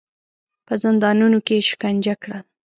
په 0.65 0.73
زندانونو 0.83 1.37
کې 1.45 1.55
یې 1.57 1.67
شکنجه 1.69 2.13
کړل. 2.21 2.41